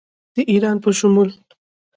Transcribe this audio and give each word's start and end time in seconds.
د 0.35 0.37
ایران 0.51 0.77
په 0.83 0.89
شمول 0.99 1.29